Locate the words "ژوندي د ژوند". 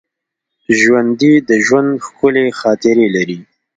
0.79-1.89